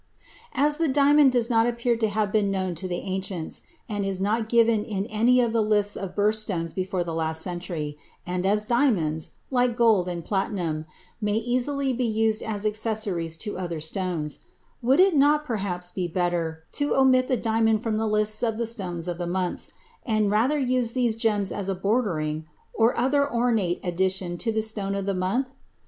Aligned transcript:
As 0.55 0.77
the 0.77 0.87
diamond 0.87 1.31
does 1.31 1.47
not 1.47 1.67
appear 1.67 1.95
to 1.97 2.07
have 2.07 2.31
been 2.31 2.49
known 2.49 2.73
to 2.73 2.87
the 2.87 3.01
ancients 3.01 3.61
and 3.87 4.03
is 4.03 4.19
not 4.19 4.49
given 4.49 4.83
in 4.83 5.05
any 5.05 5.39
of 5.41 5.53
the 5.53 5.61
lists 5.61 5.95
of 5.95 6.15
birth 6.15 6.37
stones 6.37 6.73
before 6.73 7.03
the 7.03 7.13
last 7.13 7.43
century, 7.43 7.99
and 8.25 8.43
as 8.43 8.65
diamonds, 8.65 9.33
like 9.51 9.75
gold 9.77 10.07
and 10.07 10.25
platinum, 10.25 10.85
may 11.21 11.35
easily 11.35 11.93
be 11.93 12.03
used 12.03 12.41
as 12.41 12.65
accessories 12.65 13.37
to 13.37 13.59
other 13.59 13.79
stones, 13.79 14.39
would 14.81 14.99
it 14.99 15.15
not 15.15 15.45
perhaps 15.45 15.91
be 15.91 16.07
better 16.07 16.63
to 16.71 16.95
omit 16.95 17.27
the 17.27 17.37
diamond 17.37 17.83
from 17.83 17.97
the 17.97 18.07
list 18.07 18.43
of 18.43 18.57
the 18.57 18.65
stones 18.65 19.07
of 19.07 19.19
the 19.19 19.27
months, 19.27 19.71
and 20.03 20.31
rather 20.31 20.57
use 20.57 20.93
these 20.93 21.15
gems 21.15 21.51
as 21.51 21.69
a 21.69 21.75
bordering 21.75 22.47
or 22.73 22.97
other 22.97 23.31
ornate 23.31 23.79
addition 23.83 24.35
to 24.35 24.51
the 24.51 24.63
stone 24.63 24.95
of 24.95 25.05
the 25.05 25.13
month? 25.13 25.51